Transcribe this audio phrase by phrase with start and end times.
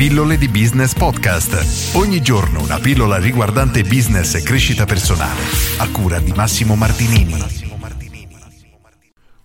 [0.00, 1.94] Pillole di Business Podcast.
[1.94, 5.42] Ogni giorno una pillola riguardante business e crescita personale.
[5.76, 7.36] A cura di Massimo Martinini.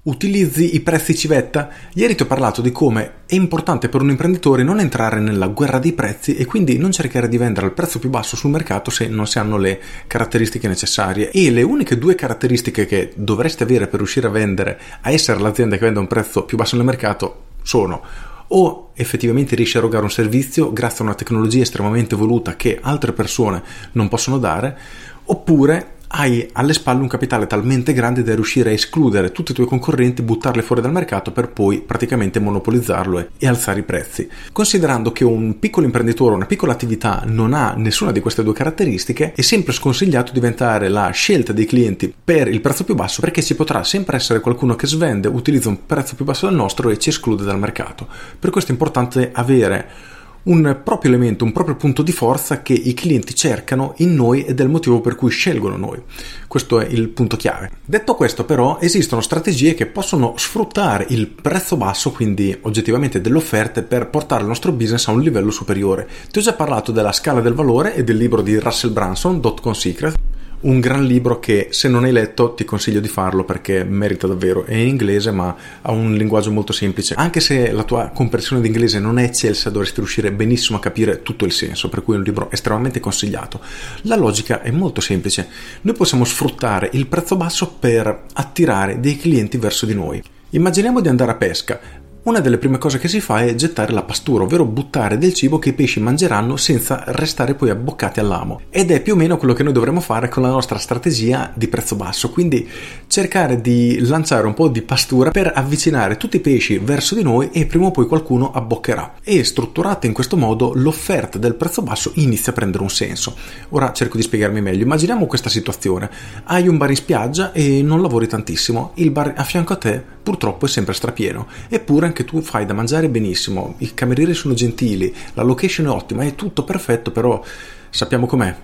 [0.04, 1.68] Utilizzi i prezzi civetta?
[1.96, 5.78] Ieri ti ho parlato di come è importante per un imprenditore non entrare nella guerra
[5.78, 9.10] dei prezzi e quindi non cercare di vendere al prezzo più basso sul mercato se
[9.10, 11.32] non si hanno le caratteristiche necessarie.
[11.32, 15.76] E le uniche due caratteristiche che dovresti avere per riuscire a vendere, a essere l'azienda
[15.76, 20.04] che vende a un prezzo più basso nel mercato, sono o effettivamente riesci a erogare
[20.04, 23.63] un servizio grazie a una tecnologia estremamente voluta che altre persone
[23.94, 24.77] non possono dare,
[25.26, 29.68] oppure hai alle spalle un capitale talmente grande da riuscire a escludere tutti i tuoi
[29.68, 34.30] concorrenti, buttarli fuori dal mercato per poi praticamente monopolizzarlo e, e alzare i prezzi.
[34.54, 39.34] Considerando che un piccolo imprenditore, una piccola attività non ha nessuna di queste due caratteristiche,
[39.36, 43.55] è sempre sconsigliato diventare la scelta dei clienti per il prezzo più basso perché ci
[43.55, 47.10] potrà sempre essere qualcuno che svende, utilizza un prezzo più basso del nostro e ci
[47.10, 48.08] esclude dal mercato.
[48.40, 50.13] Per questo è importante avere
[50.45, 54.60] un proprio elemento, un proprio punto di forza che i clienti cercano in noi ed
[54.60, 56.01] è il motivo per cui scelgono noi.
[56.48, 57.71] Questo è il punto chiave.
[57.85, 63.82] Detto questo però esistono strategie che possono sfruttare il prezzo basso, quindi oggettivamente delle offerte,
[63.82, 66.07] per portare il nostro business a un livello superiore.
[66.29, 69.72] Ti ho già parlato della scala del valore e del libro di Russell Branson, Dot
[69.72, 70.25] Secret
[70.66, 74.66] un gran libro che se non hai letto ti consiglio di farlo perché merita davvero.
[74.66, 77.13] È in inglese ma ha un linguaggio molto semplice.
[77.16, 81.22] Anche se la tua comprensione di inglese non è eccelsa dovresti riuscire benissimo a capire
[81.22, 83.59] tutto il senso, per cui è un libro estremamente consigliato.
[84.03, 85.47] La logica è molto semplice.
[85.81, 90.24] Noi possiamo sfruttare il prezzo basso per attirare dei clienti verso di noi.
[90.50, 91.79] Immaginiamo di andare a pesca,
[92.25, 95.59] una delle prime cose che si fa è gettare la pastura, ovvero buttare del cibo
[95.59, 98.62] che i pesci mangeranno senza restare poi abboccati all'amo.
[98.72, 101.67] Ed è più o meno quello che noi dovremmo fare con la nostra strategia di
[101.67, 102.67] prezzo basso, quindi
[103.06, 107.51] cercare di lanciare un po' di pastura per avvicinare tutti i pesci verso di noi
[107.51, 109.17] e prima o poi qualcuno abboccherà.
[109.23, 113.35] E strutturata in questo modo l'offerta del prezzo basso inizia a prendere un senso.
[113.69, 114.84] Ora cerco di spiegarmi meglio.
[114.84, 116.09] Immaginiamo questa situazione.
[116.45, 118.94] Hai un bar in spiaggia e non lavori tantissimo.
[118.95, 121.45] Il bar a fianco a te purtroppo è sempre strapieno.
[121.69, 126.23] Eppure anche tu fai da mangiare benissimo, i camerieri sono gentili, la location è ottima,
[126.23, 127.43] è tutto perfetto, però
[127.89, 128.55] sappiamo com'è.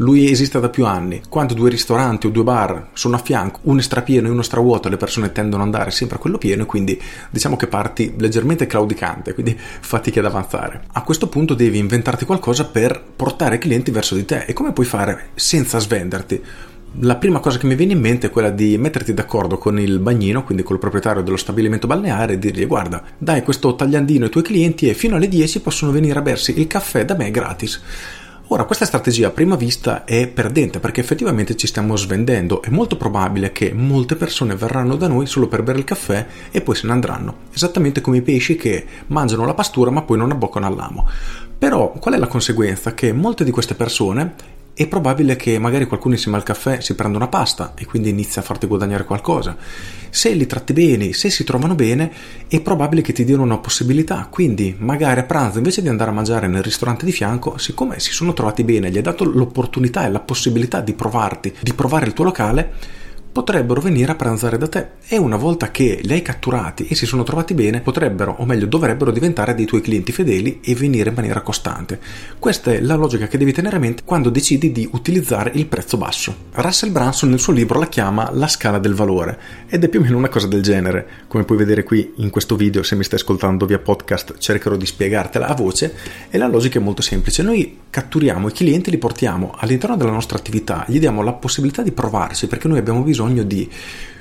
[0.00, 1.22] Lui esiste da più anni.
[1.26, 4.90] Quando due ristoranti o due bar sono a fianco, uno è strapieno e uno stravuoto,
[4.90, 7.00] le persone tendono ad andare sempre a quello pieno e quindi
[7.30, 10.82] diciamo che parti leggermente claudicante, quindi fatichi ad avanzare.
[10.92, 14.44] A questo punto devi inventarti qualcosa per portare clienti verso di te.
[14.46, 16.42] E come puoi fare senza svenderti?
[17.00, 19.98] La prima cosa che mi viene in mente è quella di metterti d'accordo con il
[19.98, 24.42] bagnino, quindi col proprietario dello stabilimento balneare, e dirgli guarda, dai questo tagliandino ai tuoi
[24.42, 27.82] clienti e fino alle 10 possono venire a bersi il caffè da me gratis.
[28.48, 32.62] Ora, questa strategia a prima vista è perdente perché effettivamente ci stiamo svendendo.
[32.62, 36.60] È molto probabile che molte persone verranno da noi solo per bere il caffè e
[36.60, 37.38] poi se ne andranno.
[37.52, 41.08] Esattamente come i pesci che mangiano la pastura ma poi non abboccano all'amo.
[41.58, 42.94] Però qual è la conseguenza?
[42.94, 44.34] Che molte di queste persone
[44.78, 48.42] è probabile che magari qualcuno insieme al caffè si prenda una pasta e quindi inizia
[48.42, 49.56] a farti guadagnare qualcosa.
[50.10, 52.12] Se li tratti bene, se si trovano bene,
[52.46, 54.28] è probabile che ti diano una possibilità.
[54.30, 58.12] Quindi, magari a pranzo, invece di andare a mangiare nel ristorante di fianco, siccome si
[58.12, 62.12] sono trovati bene, gli hai dato l'opportunità e la possibilità di provarti, di provare il
[62.12, 62.72] tuo locale,
[63.36, 67.04] potrebbero venire a pranzare da te e una volta che li hai catturati e si
[67.04, 71.14] sono trovati bene potrebbero o meglio dovrebbero diventare dei tuoi clienti fedeli e venire in
[71.16, 72.00] maniera costante.
[72.38, 75.98] Questa è la logica che devi tenere a mente quando decidi di utilizzare il prezzo
[75.98, 76.34] basso.
[76.52, 80.02] Russell Branson nel suo libro la chiama la scala del valore ed è più o
[80.02, 81.06] meno una cosa del genere.
[81.28, 84.86] Come puoi vedere qui in questo video, se mi stai ascoltando via podcast, cercherò di
[84.86, 85.94] spiegartela a voce
[86.30, 87.42] e la logica è molto semplice.
[87.42, 91.92] Noi catturiamo i clienti, li portiamo all'interno della nostra attività, gli diamo la possibilità di
[91.92, 93.68] provarsi perché noi abbiamo bisogno bisogno di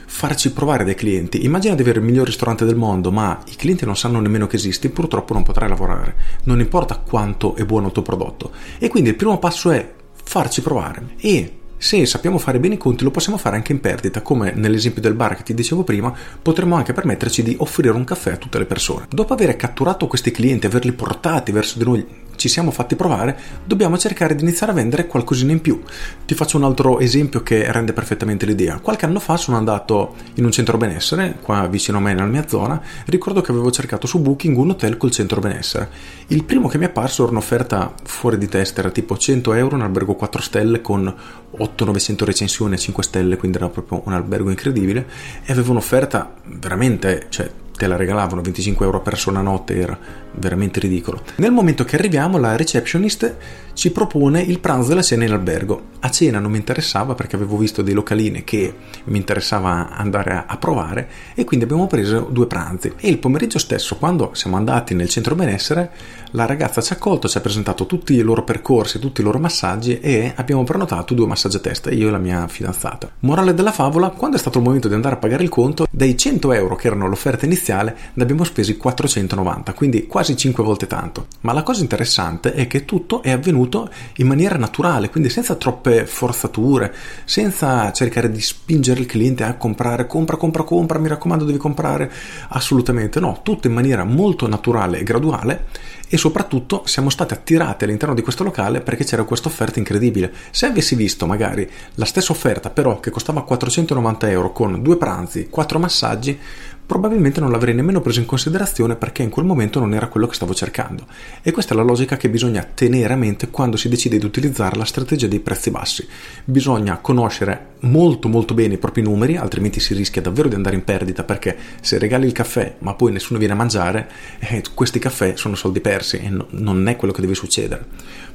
[0.07, 1.43] farci provare dai clienti.
[1.43, 4.55] Immagina di avere il miglior ristorante del mondo, ma i clienti non sanno nemmeno che
[4.55, 6.15] esisti, purtroppo non potrai lavorare.
[6.43, 8.51] Non importa quanto è buono il tuo prodotto.
[8.79, 11.15] E quindi il primo passo è farci provare.
[11.17, 15.01] E se sappiamo fare bene i conti lo possiamo fare anche in perdita, come nell'esempio
[15.01, 18.57] del bar che ti dicevo prima, potremmo anche permetterci di offrire un caffè a tutte
[18.57, 19.07] le persone.
[19.09, 23.97] Dopo aver catturato questi clienti, averli portati verso di noi ci siamo fatti provare, dobbiamo
[23.97, 25.81] cercare di iniziare a vendere qualcosina in più.
[26.25, 28.79] Ti faccio un altro esempio che rende perfettamente l'idea.
[28.79, 32.47] Qualche anno fa sono andato in un centro benessere, qua vicino a me nella mia
[32.47, 35.89] zona, ricordo che avevo cercato su Booking un hotel col centro benessere.
[36.27, 39.75] Il primo che mi è apparso era un'offerta fuori di testa, era tipo 100 euro,
[39.75, 41.13] un albergo 4 stelle con
[41.57, 45.07] 800-900 recensioni a 5 stelle, quindi era proprio un albergo incredibile,
[45.43, 49.97] e aveva un'offerta veramente, cioè te la regalavano 25 euro a persona a notte, era
[50.37, 51.21] veramente ridicolo.
[51.37, 53.35] Nel momento che arriviamo, la receptionist
[53.73, 55.93] ci propone il pranzo della cena in albergo.
[55.99, 58.73] A cena non mi interessava perché avevo visto dei localini che
[59.05, 62.93] mi interessava andare a provare e quindi abbiamo preso due pranzi.
[62.97, 65.91] E il pomeriggio stesso, quando siamo andati nel centro benessere,
[66.31, 69.39] la ragazza ci ha accolto, ci ha presentato tutti i loro percorsi, tutti i loro
[69.39, 73.09] massaggi e abbiamo prenotato due massaggi a testa, io e la mia fidanzata.
[73.19, 76.17] Morale della favola, quando è stato il momento di andare a pagare il conto, dei
[76.17, 81.27] 100 euro che erano l'offerta iniziale, ne abbiamo spesi 490, quindi quasi 5 volte tanto.
[81.41, 86.05] Ma la cosa interessante è che tutto è avvenuto in maniera naturale, quindi senza troppe
[86.05, 86.93] forzature,
[87.25, 92.11] senza cercare di spingere il cliente a comprare, compra, compra, compra, mi raccomando devi comprare,
[92.49, 95.65] assolutamente no, tutto in maniera molto naturale e graduale
[96.07, 100.31] e soprattutto siamo stati attirati all'interno di questo locale perché c'era questa offerta incredibile.
[100.51, 105.49] Se avessi visto magari la stessa offerta però che costava 490 euro con due pranzi,
[105.49, 106.39] quattro massaggi,
[106.85, 110.35] probabilmente non l'avrei nemmeno preso in considerazione perché in quel momento non era quello che
[110.35, 111.07] stavo cercando.
[111.41, 114.77] E questa è la logica che bisogna tenere a mente quando si decide di utilizzare
[114.77, 116.07] la strategia dei prezzi bassi.
[116.43, 120.83] Bisogna conoscere molto molto bene i propri numeri, altrimenti si rischia davvero di andare in
[120.83, 124.09] perdita perché se regali il caffè ma poi nessuno viene a mangiare,
[124.39, 127.85] eh, questi caffè sono soldi persi e no, non è quello che deve succedere.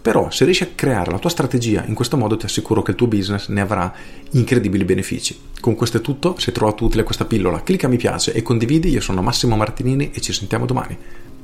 [0.00, 2.96] Però se riesci a creare la tua strategia in questo modo ti assicuro che il
[2.96, 3.92] tuo business ne avrà
[4.30, 5.38] incredibili benefici.
[5.60, 9.00] Con questo è tutto, se trovato utile questa pillola clicca mi piace e condividi, io
[9.00, 10.96] sono Massimo Martinini e ci sentiamo domani.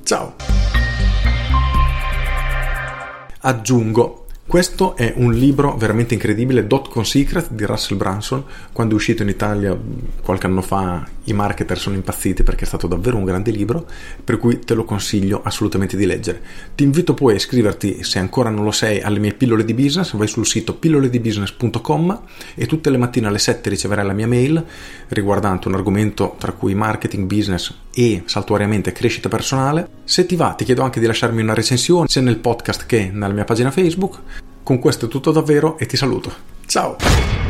[0.03, 0.35] Ciao!
[3.41, 8.45] Aggiungo questo è un libro veramente incredibile, Dot Con Secret di Russell Branson.
[8.71, 9.77] Quando è uscito in Italia
[10.23, 13.85] qualche anno fa i marketer sono impazziti perché è stato davvero un grande libro,
[14.23, 16.41] per cui te lo consiglio assolutamente di leggere.
[16.77, 20.15] Ti invito poi a iscriverti, se ancora non lo sei, alle mie pillole di business,
[20.15, 22.21] vai sul sito pilloledibusiness.com
[22.55, 24.65] e tutte le mattine alle 7 riceverai la mia mail
[25.09, 29.89] riguardante un argomento tra cui marketing, business e saltuariamente crescita personale.
[30.05, 33.33] Se ti va ti chiedo anche di lasciarmi una recensione sia nel podcast che nella
[33.33, 34.19] mia pagina Facebook.
[34.63, 36.31] Con questo è tutto davvero e ti saluto.
[36.67, 37.46] Ciao!